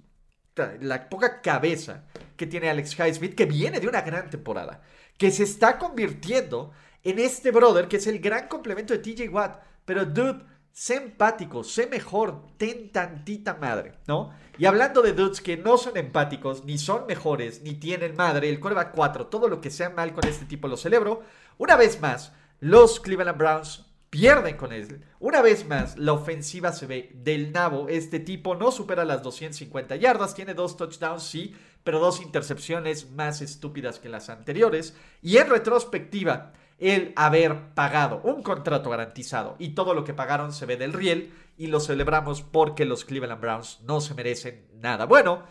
la 0.81 1.09
poca 1.09 1.41
cabeza 1.41 2.07
que 2.37 2.47
tiene 2.47 2.71
Alex 2.71 2.99
Highsmith, 2.99 3.35
que 3.35 3.47
viene 3.47 3.81
de 3.81 3.89
una 3.89 4.03
gran 4.03 4.31
temporada, 4.31 4.83
que 5.17 5.31
se 5.31 5.45
está 5.45 5.79
convirtiendo 5.79 6.73
en 7.03 7.19
este 7.19 7.51
brother 7.51 7.89
que 7.89 7.97
es 7.97 8.07
el 8.07 8.19
gran 8.19 8.49
complemento 8.49 8.93
de 8.93 9.01
TJ 9.01 9.29
Watt. 9.29 9.63
Pero, 9.85 10.05
dude, 10.05 10.45
sé 10.73 10.97
empático, 10.97 11.65
sé 11.65 11.87
mejor, 11.87 12.57
ten 12.57 12.93
tantita 12.93 13.55
madre, 13.55 13.95
¿no? 14.07 14.33
Y 14.59 14.67
hablando 14.67 15.03
de 15.03 15.13
dudes 15.13 15.41
que 15.41 15.57
no 15.57 15.79
son 15.79 15.97
empáticos, 15.97 16.65
ni 16.65 16.79
son 16.79 17.07
mejores, 17.07 17.63
ni 17.63 17.75
tienen 17.75 18.15
madre, 18.15 18.49
el 18.49 18.61
coreback 18.61 18.93
4, 18.95 19.27
todo 19.27 19.49
lo 19.49 19.61
que 19.61 19.71
sea 19.71 19.91
mal 19.91 20.13
con 20.13 20.27
este 20.27 20.45
tipo 20.45 20.69
lo 20.69 20.77
celebro. 20.77 21.23
Una 21.59 21.77
vez 21.77 22.01
más, 22.01 22.33
los 22.61 23.01
Cleveland 23.01 23.39
Browns 23.39 23.90
pierden 24.11 24.57
con 24.57 24.73
él. 24.73 25.05
Una 25.21 25.41
vez 25.41 25.67
más, 25.67 25.97
la 25.97 26.13
ofensiva 26.13 26.73
se 26.73 26.87
ve 26.87 27.11
del 27.15 27.53
nabo. 27.53 27.89
Este 27.89 28.19
tipo 28.19 28.57
no 28.57 28.73
supera 28.73 29.05
las 29.05 29.23
250 29.23 29.97
yardas, 29.97 30.35
tiene 30.35 30.55
dos 30.55 30.77
touchdowns, 30.77 31.23
sí, 31.23 31.57
pero 31.85 32.01
dos 32.01 32.21
intercepciones 32.21 33.11
más 33.13 33.41
estúpidas 33.41 33.99
que 34.01 34.09
las 34.09 34.29
anteriores. 34.29 34.97
Y 35.23 35.39
en 35.39 35.49
retrospectiva, 35.49 36.53
el 36.79 37.13
haber 37.15 37.75
pagado 37.75 38.21
un 38.25 38.43
contrato 38.43 38.91
garantizado 38.91 39.55
y 39.59 39.71
todo 39.71 39.95
lo 39.95 40.03
que 40.03 40.15
pagaron 40.15 40.53
se 40.53 40.67
ve 40.67 40.77
del 40.77 40.93
riel 40.93 41.33
y 41.57 41.69
lo 41.69 41.79
celebramos 41.79 42.43
porque 42.43 42.87
los 42.87 43.05
Cleveland 43.05 43.41
Browns 43.41 43.81
no 43.83 44.01
se 44.01 44.15
merecen 44.15 44.67
nada 44.75 45.05
bueno. 45.05 45.45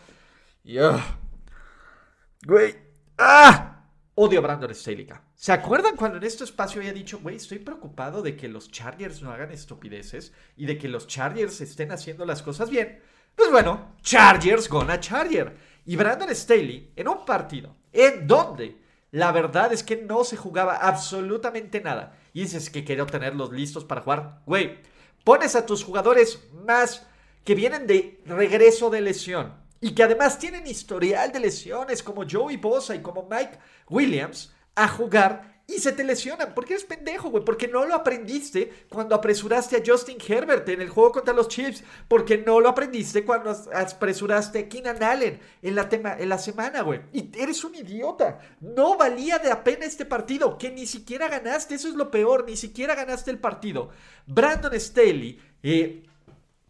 Güey. 2.46 2.76
¡Ah! 3.18 3.86
Odio 4.16 4.40
a 4.40 4.42
Brandon 4.42 4.74
Staley. 4.74 5.08
¿Se 5.42 5.54
acuerdan 5.54 5.96
cuando 5.96 6.18
en 6.18 6.26
este 6.26 6.44
espacio 6.44 6.82
había 6.82 6.92
dicho, 6.92 7.20
güey, 7.20 7.38
estoy 7.38 7.60
preocupado 7.60 8.22
de 8.22 8.36
que 8.36 8.50
los 8.50 8.70
Chargers 8.72 9.22
no 9.22 9.32
hagan 9.32 9.52
estupideces 9.52 10.34
y 10.58 10.66
de 10.66 10.78
que 10.78 10.90
los 10.90 11.08
Chargers 11.08 11.62
estén 11.62 11.94
haciendo 11.94 12.26
las 12.26 12.42
cosas 12.42 12.70
bien? 12.70 13.02
Pues 13.38 13.50
bueno, 13.50 13.96
Chargers 14.02 14.68
gonna 14.68 15.00
Charger. 15.00 15.56
Y 15.86 15.96
Brandon 15.96 16.36
Staley, 16.36 16.92
en 16.94 17.08
un 17.08 17.24
partido 17.24 17.74
en 17.94 18.28
donde 18.28 18.82
la 19.12 19.32
verdad 19.32 19.72
es 19.72 19.82
que 19.82 19.96
no 19.96 20.26
se 20.26 20.36
jugaba 20.36 20.76
absolutamente 20.76 21.80
nada. 21.80 22.18
Y 22.34 22.42
dices 22.42 22.70
que 22.70 22.84
quiero 22.84 23.06
tenerlos 23.06 23.54
listos 23.54 23.86
para 23.86 24.02
jugar. 24.02 24.42
Güey, 24.46 24.80
pones 25.24 25.56
a 25.56 25.66
tus 25.66 25.86
jugadores 25.86 26.50
más 26.66 27.08
que 27.46 27.56
vienen 27.56 27.88
de 27.88 28.22
regreso 28.26 28.90
de 28.90 29.00
lesión 29.00 29.54
y 29.80 29.96
que 29.96 30.04
además 30.04 30.38
tienen 30.38 30.68
historial 30.68 31.32
de 31.32 31.40
lesiones 31.40 32.04
como 32.04 32.26
Joey 32.30 32.58
Bosa 32.58 32.94
y 32.94 33.02
como 33.02 33.26
Mike 33.32 33.58
Williams 33.88 34.52
a 34.76 34.88
jugar 34.88 35.50
y 35.70 35.80
se 35.80 35.92
te 35.92 36.04
lesionan. 36.04 36.56
¿Por 36.56 36.66
qué 36.66 36.74
eres 36.74 36.86
pendejo, 36.86 37.30
güey? 37.30 37.46
Porque 37.46 37.68
no 37.68 37.86
lo 37.86 37.94
aprendiste 37.94 38.74
cuando 38.90 39.14
apresuraste 39.14 39.78
a 39.78 39.84
Justin 39.86 40.18
Herbert 40.28 40.68
en 40.70 40.82
el 40.82 40.90
juego 40.90 41.12
contra 41.12 41.34
los 41.34 41.48
Chiefs. 41.48 41.84
Porque 42.08 42.40
no 42.40 42.60
lo 42.60 42.70
aprendiste 42.70 43.24
cuando 43.24 43.56
apresuraste 43.74 44.60
a 44.60 44.68
Keenan 44.68 45.04
Allen 45.04 45.40
en 45.62 45.76
la, 45.76 45.88
tema, 45.88 46.16
en 46.18 46.30
la 46.30 46.40
semana, 46.40 46.82
güey. 46.82 47.02
Y 47.14 47.30
eres 47.38 47.64
un 47.64 47.76
idiota. 47.76 48.40
No 48.62 48.98
valía 48.98 49.38
de 49.38 49.50
la 49.50 49.64
pena 49.64 49.86
este 49.86 50.06
partido. 50.06 50.58
Que 50.58 50.72
ni 50.72 50.88
siquiera 50.88 51.28
ganaste. 51.28 51.76
Eso 51.76 51.88
es 51.88 51.94
lo 51.94 52.10
peor. 52.10 52.46
Ni 52.48 52.58
siquiera 52.58 52.96
ganaste 52.96 53.30
el 53.30 53.38
partido. 53.38 53.90
Brandon 54.26 54.74
Staley 54.80 55.40
eh, 55.62 56.04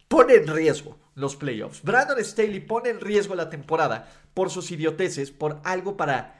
pone 0.08 0.34
en 0.34 0.46
riesgo 0.46 0.98
los 1.14 1.36
playoffs. 1.36 1.82
Brandon 1.82 2.22
Staley 2.22 2.60
pone 2.60 2.90
en 2.90 3.00
riesgo 3.00 3.34
la 3.34 3.48
temporada 3.48 4.12
por 4.34 4.50
sus 4.50 4.70
idioteces, 4.70 5.30
por 5.30 5.58
algo 5.64 5.96
para 5.96 6.39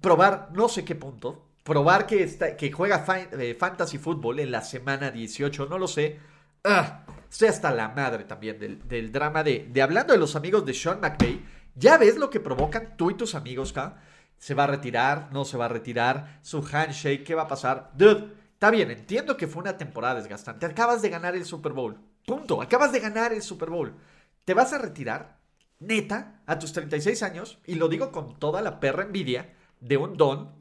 probar 0.00 0.50
no 0.52 0.68
sé 0.68 0.84
qué 0.84 0.94
punto 0.94 1.50
probar 1.70 2.06
que, 2.06 2.22
está, 2.22 2.56
que 2.56 2.72
juega 2.72 3.04
eh, 3.32 3.56
fantasy 3.58 3.98
fútbol 3.98 4.40
en 4.40 4.50
la 4.50 4.62
semana 4.62 5.10
18, 5.10 5.66
no 5.66 5.78
lo 5.78 5.86
sé. 5.86 6.18
Ah, 6.64 7.04
estoy 7.30 7.48
hasta 7.48 7.70
la 7.70 7.88
madre 7.90 8.24
también 8.24 8.58
del, 8.58 9.12
drama 9.12 9.42
de, 9.42 9.68
de, 9.70 9.82
hablando 9.82 10.12
de 10.12 10.18
los 10.18 10.36
amigos 10.36 10.64
de 10.66 10.74
Sean 10.74 11.00
McVay. 11.00 11.44
Ya 11.74 11.96
ves 11.96 12.16
lo 12.16 12.28
que 12.28 12.40
provocan 12.40 12.96
tú 12.96 13.10
y 13.10 13.14
tus 13.14 13.34
amigos, 13.34 13.72
¿ca? 13.72 14.02
¿Se 14.36 14.54
va 14.54 14.64
a 14.64 14.66
retirar? 14.66 15.28
¿No 15.32 15.44
se 15.44 15.56
va 15.56 15.66
a 15.66 15.68
retirar? 15.68 16.40
¿Su 16.42 16.58
handshake? 16.60 17.24
¿Qué 17.24 17.34
va 17.34 17.42
a 17.42 17.48
pasar? 17.48 17.92
Dude, 17.94 18.32
está 18.52 18.70
bien, 18.70 18.90
entiendo 18.90 19.36
que 19.36 19.46
fue 19.46 19.62
una 19.62 19.76
temporada 19.76 20.16
desgastante. 20.16 20.66
Acabas 20.66 21.02
de 21.02 21.10
ganar 21.10 21.36
el 21.36 21.44
Super 21.44 21.72
Bowl. 21.72 21.98
Punto. 22.26 22.60
Acabas 22.60 22.90
de 22.90 23.00
ganar 23.00 23.32
el 23.32 23.42
Super 23.42 23.70
Bowl. 23.70 23.94
¿Te 24.44 24.54
vas 24.54 24.72
a 24.72 24.78
retirar? 24.78 25.38
Neta, 25.78 26.42
a 26.46 26.58
tus 26.58 26.72
36 26.72 27.22
años, 27.22 27.58
y 27.64 27.76
lo 27.76 27.88
digo 27.88 28.10
con 28.10 28.38
toda 28.38 28.60
la 28.60 28.80
perra 28.80 29.04
envidia 29.04 29.54
de 29.80 29.96
un 29.96 30.16
don 30.16 30.60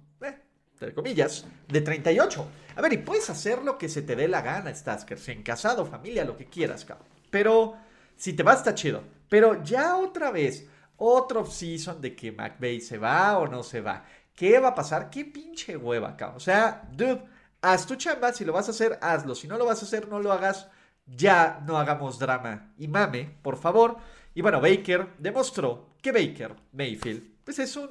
entre 0.81 0.95
comillas, 0.95 1.45
de 1.67 1.81
38. 1.81 2.47
A 2.77 2.81
ver, 2.81 2.93
y 2.93 2.97
puedes 2.97 3.29
hacer 3.29 3.61
lo 3.63 3.77
que 3.77 3.89
se 3.89 4.01
te 4.01 4.15
dé 4.15 4.29
la 4.29 4.41
gana, 4.41 4.73
Staskers, 4.73 5.27
en 5.27 5.43
casado, 5.43 5.85
familia, 5.85 6.23
lo 6.23 6.37
que 6.37 6.45
quieras, 6.45 6.85
cabrón. 6.85 7.07
Pero 7.29 7.75
si 8.15 8.31
te 8.31 8.43
va, 8.43 8.53
está 8.53 8.73
chido. 8.73 9.03
Pero 9.27 9.61
ya 9.61 9.97
otra 9.97 10.31
vez, 10.31 10.65
otro 10.95 11.45
season 11.45 11.99
de 11.99 12.15
que 12.15 12.31
McVeigh 12.31 12.79
se 12.79 12.97
va 12.97 13.37
o 13.37 13.47
no 13.47 13.61
se 13.61 13.81
va. 13.81 14.05
¿Qué 14.33 14.57
va 14.59 14.69
a 14.69 14.75
pasar? 14.75 15.09
¿Qué 15.09 15.25
pinche 15.25 15.75
hueva, 15.75 16.15
cabrón? 16.15 16.37
O 16.37 16.39
sea, 16.39 16.87
dude, 16.93 17.23
haz 17.61 17.85
tu 17.85 17.95
chamba, 17.95 18.31
si 18.31 18.45
lo 18.45 18.53
vas 18.53 18.69
a 18.69 18.71
hacer, 18.71 18.97
hazlo. 19.01 19.35
Si 19.35 19.49
no 19.49 19.57
lo 19.57 19.65
vas 19.65 19.81
a 19.81 19.85
hacer, 19.85 20.07
no 20.07 20.19
lo 20.19 20.31
hagas. 20.31 20.69
Ya 21.05 21.61
no 21.67 21.77
hagamos 21.77 22.19
drama 22.19 22.71
y 22.77 22.87
mame, 22.87 23.37
por 23.41 23.57
favor. 23.57 23.97
Y 24.33 24.41
bueno, 24.41 24.61
Baker 24.61 25.09
demostró 25.17 25.89
que 26.01 26.13
Baker 26.13 26.55
Mayfield, 26.71 27.43
pues 27.43 27.59
es 27.59 27.75
un 27.75 27.89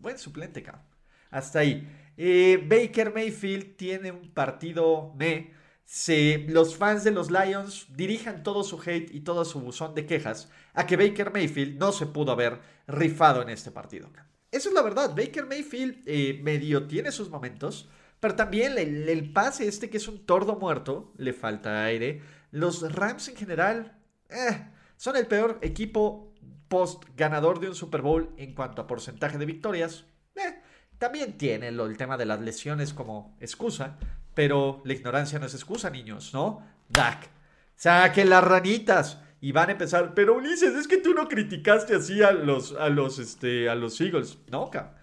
buen 0.00 0.18
suplente, 0.18 0.62
cabrón. 0.62 0.84
Hasta 1.30 1.60
ahí. 1.60 1.88
Eh, 2.16 2.62
Baker 2.68 3.14
Mayfield 3.14 3.76
tiene 3.76 4.12
un 4.12 4.32
partido 4.32 5.14
me. 5.16 5.58
Se, 5.84 6.46
los 6.48 6.76
fans 6.76 7.02
de 7.02 7.10
los 7.10 7.30
Lions 7.30 7.88
dirijan 7.96 8.44
todo 8.44 8.62
su 8.62 8.80
hate 8.80 9.12
y 9.12 9.20
todo 9.22 9.44
su 9.44 9.60
buzón 9.60 9.94
de 9.96 10.06
quejas 10.06 10.48
a 10.72 10.86
que 10.86 10.96
Baker 10.96 11.32
Mayfield 11.32 11.78
no 11.78 11.90
se 11.90 12.06
pudo 12.06 12.30
haber 12.30 12.60
rifado 12.86 13.42
en 13.42 13.48
este 13.48 13.72
partido. 13.72 14.08
Eso 14.52 14.68
es 14.68 14.74
la 14.74 14.82
verdad. 14.82 15.16
Baker 15.16 15.46
Mayfield 15.46 16.02
eh, 16.06 16.40
medio 16.42 16.86
tiene 16.86 17.10
sus 17.10 17.28
momentos, 17.28 17.88
pero 18.20 18.36
también 18.36 18.78
el, 18.78 19.32
pase 19.32 19.66
este 19.66 19.90
que 19.90 19.96
es 19.96 20.06
un 20.06 20.26
tordo 20.26 20.56
muerto, 20.56 21.12
le 21.16 21.32
falta 21.32 21.84
aire. 21.84 22.22
Los 22.50 22.92
Rams 22.92 23.28
en 23.28 23.36
general 23.36 23.98
eh, 24.28 24.70
son 24.96 25.16
el 25.16 25.26
peor 25.26 25.58
equipo 25.62 26.29
post 26.70 27.02
ganador 27.16 27.58
de 27.58 27.68
un 27.68 27.74
Super 27.74 28.00
Bowl 28.00 28.30
en 28.38 28.54
cuanto 28.54 28.80
a 28.80 28.86
porcentaje 28.86 29.36
de 29.36 29.44
victorias. 29.44 30.06
También 30.98 31.36
tiene 31.36 31.68
el 31.68 31.96
tema 31.96 32.16
de 32.16 32.26
las 32.26 32.40
lesiones 32.40 32.94
como 32.94 33.36
excusa, 33.40 33.98
pero 34.34 34.80
la 34.84 34.92
ignorancia 34.92 35.38
no 35.38 35.46
es 35.46 35.54
excusa, 35.54 35.90
niños, 35.90 36.32
¿no? 36.32 36.62
Dak, 36.88 37.28
saquen 37.74 38.30
las 38.30 38.44
ranitas 38.44 39.18
y 39.40 39.50
van 39.50 39.70
a 39.70 39.72
empezar. 39.72 40.14
Pero 40.14 40.36
Ulises, 40.36 40.74
es 40.74 40.86
que 40.86 40.98
tú 40.98 41.12
no 41.12 41.26
criticaste 41.26 41.96
así 41.96 42.22
a 42.22 42.30
los, 42.30 42.72
a 42.72 42.88
los, 42.88 43.18
este, 43.18 43.68
a 43.68 43.74
los 43.74 44.00
Eagles. 44.00 44.38
No, 44.48 44.70
cabrón. 44.70 44.94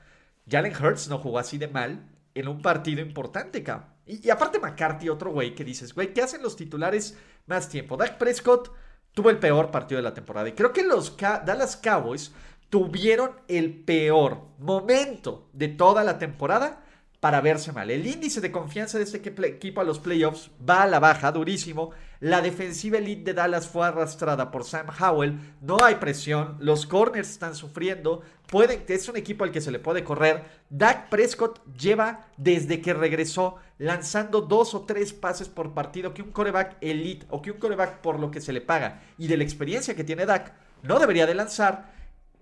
Jalen 0.50 0.74
Hurts 0.74 1.10
no 1.10 1.18
jugó 1.18 1.40
así 1.40 1.58
de 1.58 1.68
mal 1.68 2.08
en 2.34 2.48
un 2.48 2.62
partido 2.62 3.02
importante, 3.02 3.62
cabrón. 3.62 3.90
Y, 4.06 4.26
y, 4.26 4.30
aparte 4.30 4.60
McCarthy, 4.60 5.10
otro 5.10 5.32
güey 5.32 5.54
que 5.54 5.66
dices, 5.66 5.94
güey, 5.94 6.14
¿qué 6.14 6.22
hacen 6.22 6.42
los 6.42 6.56
titulares 6.56 7.18
más 7.46 7.68
tiempo? 7.68 7.98
Dak 7.98 8.18
Prescott 8.18 8.72
tuvo 9.18 9.32
el 9.32 9.40
peor 9.40 9.72
partido 9.72 9.98
de 9.98 10.04
la 10.04 10.14
temporada. 10.14 10.48
Y 10.48 10.52
creo 10.52 10.72
que 10.72 10.84
los 10.84 11.18
Dallas 11.18 11.76
Cowboys 11.76 12.32
tuvieron 12.70 13.32
el 13.48 13.74
peor 13.74 14.44
momento 14.60 15.50
de 15.54 15.70
toda 15.70 16.04
la 16.04 16.20
temporada 16.20 16.84
para 17.20 17.42
verse 17.42 17.72
mal. 17.72 17.90
El 17.90 18.06
índice 18.06 18.42
de 18.42 18.52
confianza 18.52 18.98
de 18.98 19.04
este 19.04 19.18
equipo 19.18 19.82
a 19.82 19.84
los 19.84 20.00
playoffs 20.00 20.52
va 20.68 20.84
a 20.84 20.88
la 20.88 21.00
baja, 21.00 21.32
durísimo. 21.32 21.92
La 22.20 22.42
defensiva 22.42 22.98
elite 22.98 23.24
de 23.24 23.34
Dallas 23.34 23.68
fue 23.68 23.88
arrastrada 23.88 24.52
por 24.52 24.64
Sam 24.64 24.88
Howell. 25.00 25.40
No 25.62 25.78
hay 25.84 25.96
presión. 25.96 26.58
Los 26.60 26.86
corners 26.86 27.30
están 27.30 27.56
sufriendo. 27.56 28.22
Pueden, 28.48 28.84
es 28.88 29.10
un 29.10 29.18
equipo 29.18 29.44
al 29.44 29.52
que 29.52 29.62
se 29.62 29.72
le 29.72 29.80
puede 29.80 30.04
correr. 30.04 30.44
Dak 30.70 31.10
Prescott 31.10 31.64
lleva 31.76 32.28
desde 32.38 32.82
que 32.82 32.94
regresó 32.94 33.56
lanzando 33.80 34.42
dos 34.42 34.74
o 34.74 34.86
tres 34.86 35.14
pases 35.14 35.50
por 35.50 35.74
partido 35.74 36.14
que 36.14 36.22
un 36.22 36.32
coreback 36.32 36.78
elite 36.82 37.26
o 37.30 37.42
que 37.42 37.52
un 37.52 37.60
coreback 37.60 38.02
por 38.02 38.20
lo 38.20 38.32
que 38.32 38.42
se 38.42 38.54
le 38.54 38.62
paga 38.62 39.02
y 39.18 39.28
de 39.28 39.38
la 39.38 39.44
experiencia 39.44 39.96
que 39.96 40.04
tiene 40.04 40.26
Dak 40.26 40.54
no 40.84 41.00
debería 41.00 41.26
de 41.26 41.36
lanzar. 41.36 41.94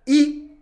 Y 0.06 0.60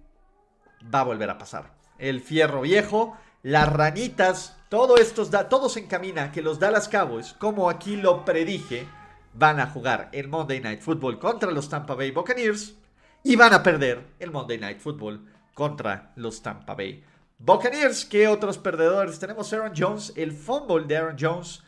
va 0.94 1.02
a 1.02 1.04
volver 1.04 1.30
a 1.30 1.38
pasar. 1.38 1.74
El 1.98 2.22
fierro 2.22 2.62
viejo, 2.62 3.18
las 3.44 3.72
ranitas, 3.72 4.58
todo 4.70 4.98
esto, 4.98 5.26
todo 5.50 5.68
se 5.68 5.82
encamina 5.82 6.32
que 6.32 6.42
los 6.42 6.60
Dallas 6.60 6.88
Cowboys, 6.88 7.34
como 7.34 7.70
aquí 7.70 7.98
lo 7.98 8.24
predije, 8.24 8.88
van 9.34 9.60
a 9.60 9.68
jugar 9.68 10.10
el 10.14 10.30
Monday 10.30 10.62
Night 10.62 10.80
Football 10.80 11.20
contra 11.20 11.52
los 11.52 11.68
Tampa 11.68 11.94
Bay 11.94 12.12
Buccaneers 12.12 12.76
y 13.22 13.36
van 13.36 13.54
a 13.54 13.62
perder 13.62 14.08
el 14.20 14.32
Monday 14.32 14.58
Night 14.58 14.80
Football 14.80 15.28
contra 15.54 16.14
los 16.16 16.42
Tampa 16.42 16.74
Bay 16.74 17.04
Buccaneers. 17.38 18.06
¿Qué 18.06 18.30
otros 18.30 18.58
perdedores? 18.58 19.20
Tenemos 19.20 19.52
Aaron 19.52 19.74
Jones, 19.76 20.14
el 20.16 20.32
fumble 20.32 20.86
de 20.86 20.98
Aaron 20.98 21.18
Jones 21.20 21.64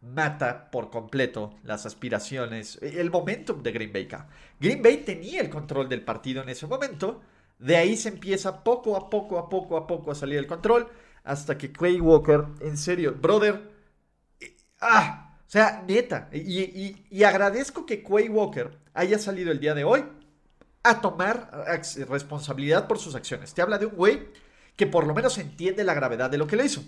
mata 0.00 0.70
por 0.70 0.88
completo 0.88 1.54
las 1.64 1.84
aspiraciones, 1.84 2.78
el 2.80 3.10
momentum 3.10 3.62
de 3.62 3.72
Green 3.72 3.92
Bay. 3.92 4.08
Green 4.58 4.82
Bay 4.82 4.98
tenía 5.04 5.42
el 5.42 5.50
control 5.50 5.86
del 5.86 6.00
partido 6.00 6.42
en 6.42 6.48
ese 6.48 6.66
momento. 6.66 7.20
De 7.58 7.76
ahí 7.76 7.94
se 7.98 8.08
empieza 8.08 8.64
poco 8.64 8.96
a 8.96 9.10
poco, 9.10 9.38
a 9.38 9.50
poco 9.50 9.76
a 9.76 9.86
poco 9.86 10.10
a 10.10 10.14
salir 10.14 10.38
el 10.38 10.46
control. 10.46 10.88
Hasta 11.24 11.58
que 11.58 11.72
Clay 11.72 12.00
Walker, 12.00 12.44
en 12.60 12.76
serio, 12.76 13.14
brother. 13.20 13.70
¡Ah! 14.80 15.30
O 15.50 15.52
sea, 15.52 15.82
neta. 15.84 16.28
Y, 16.32 17.24
agradezco 17.24 17.84
que 17.84 18.04
Quay 18.04 18.28
Walker 18.28 18.70
haya 18.94 19.18
salido 19.18 19.50
el 19.50 19.58
día 19.58 19.74
de 19.74 19.82
hoy 19.82 20.04
a 20.84 21.00
tomar 21.00 21.50
responsabilidad 22.08 22.86
por 22.86 23.00
sus 23.00 23.16
acciones. 23.16 23.52
Te 23.52 23.60
habla 23.60 23.76
de 23.76 23.86
un 23.86 23.96
güey 23.96 24.28
que 24.76 24.86
por 24.86 25.08
lo 25.08 25.12
menos 25.12 25.38
entiende 25.38 25.82
la 25.82 25.94
gravedad 25.94 26.30
de 26.30 26.38
lo 26.38 26.46
que 26.46 26.54
le 26.54 26.66
hizo. 26.66 26.84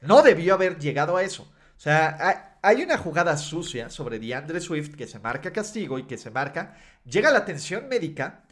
No 0.00 0.22
debió 0.22 0.54
haber 0.54 0.80
llegado 0.80 1.16
a 1.16 1.22
eso. 1.22 1.44
O 1.44 1.80
sea, 1.80 2.58
hay 2.62 2.82
una 2.82 2.98
jugada 2.98 3.36
sucia 3.36 3.88
sobre 3.90 4.18
DeAndre 4.18 4.60
Swift 4.60 4.96
que 4.96 5.06
se 5.06 5.20
marca 5.20 5.52
castigo 5.52 5.96
y 5.96 6.02
que 6.02 6.18
se 6.18 6.32
marca. 6.32 6.76
Llega 7.04 7.30
la 7.30 7.38
atención 7.38 7.86
médica 7.88 8.42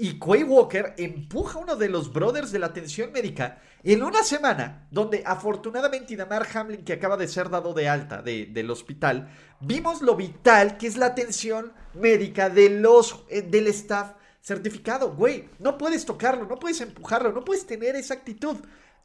y 0.00 0.20
Quay 0.20 0.44
Walker 0.44 0.94
empuja 0.96 1.58
a 1.58 1.62
uno 1.62 1.74
de 1.74 1.88
los 1.88 2.12
brothers 2.12 2.52
de 2.52 2.60
la 2.60 2.66
atención 2.66 3.10
médica 3.10 3.60
en 3.82 4.04
una 4.04 4.22
semana 4.22 4.86
donde 4.92 5.24
afortunadamente 5.26 6.14
Idamar 6.14 6.46
Hamlin, 6.54 6.84
que 6.84 6.92
acaba 6.92 7.16
de 7.16 7.26
ser 7.26 7.50
dado 7.50 7.74
de 7.74 7.88
alta 7.88 8.22
del 8.22 8.70
hospital, 8.70 9.28
vimos 9.60 10.00
lo 10.00 10.14
vital 10.14 10.78
que 10.78 10.86
es 10.86 10.96
la 10.96 11.06
atención 11.06 11.72
médica 11.94 12.48
de 12.48 12.70
los, 12.70 13.24
eh, 13.28 13.42
del 13.42 13.66
staff 13.66 14.12
certificado. 14.40 15.14
Güey, 15.14 15.50
no 15.58 15.76
puedes 15.76 16.04
tocarlo, 16.04 16.46
no 16.46 16.60
puedes 16.60 16.80
empujarlo, 16.80 17.32
no 17.32 17.44
puedes 17.44 17.66
tener 17.66 17.96
esa 17.96 18.14
actitud. 18.14 18.56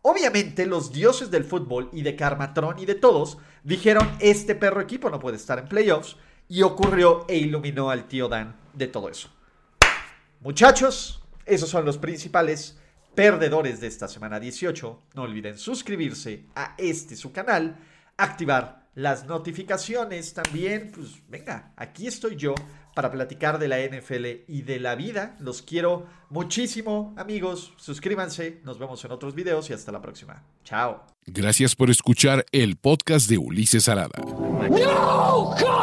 Obviamente 0.03 0.67
los 0.67 0.91
dioses 0.91 1.31
del 1.31 1.43
fútbol 1.43 1.89
y 1.91 2.03
de 2.03 2.15
Carmatron 2.15 2.77
y 2.77 2.85
de 2.85 2.95
todos 2.95 3.39
dijeron 3.63 4.07
este 4.19 4.53
perro 4.53 4.81
equipo 4.81 5.09
no 5.09 5.19
puede 5.19 5.37
estar 5.37 5.57
en 5.57 5.67
playoffs 5.67 6.17
y 6.47 6.61
ocurrió 6.61 7.25
e 7.27 7.37
iluminó 7.37 7.89
al 7.89 8.07
tío 8.07 8.27
Dan 8.27 8.55
de 8.73 8.87
todo 8.87 9.09
eso. 9.09 9.31
Muchachos, 10.43 11.23
esos 11.45 11.69
son 11.69 11.85
los 11.85 11.97
principales 11.97 12.77
perdedores 13.15 13.79
de 13.79 13.87
esta 13.87 14.09
semana 14.09 14.41
18. 14.41 15.03
No 15.15 15.21
olviden 15.21 15.57
suscribirse 15.57 16.47
a 16.53 16.75
este 16.77 17.15
su 17.15 17.31
canal, 17.31 17.77
activar 18.17 18.89
las 18.93 19.25
notificaciones 19.25 20.33
también. 20.33 20.91
Pues 20.93 21.21
venga, 21.29 21.71
aquí 21.77 22.07
estoy 22.07 22.35
yo 22.35 22.55
para 22.93 23.09
platicar 23.09 23.57
de 23.57 23.69
la 23.69 23.77
NFL 23.79 24.25
y 24.49 24.63
de 24.63 24.81
la 24.81 24.95
vida. 24.95 25.37
Los 25.39 25.61
quiero 25.61 26.07
muchísimo, 26.29 27.15
amigos. 27.17 27.73
Suscríbanse, 27.77 28.59
nos 28.65 28.77
vemos 28.77 29.03
en 29.05 29.11
otros 29.11 29.35
videos 29.35 29.69
y 29.69 29.73
hasta 29.73 29.93
la 29.93 30.01
próxima. 30.01 30.43
Chao. 30.65 31.05
Gracias 31.25 31.73
por 31.73 31.89
escuchar 31.89 32.45
el 32.51 32.75
podcast 32.75 33.29
de 33.29 33.37
Ulises 33.37 33.87
Arada. 33.87 34.19
No, 34.19 35.55
God! 35.57 35.82